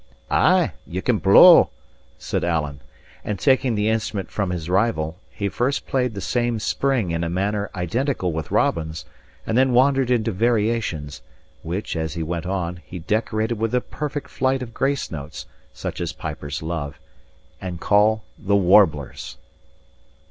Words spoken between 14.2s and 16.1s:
flight of grace notes, such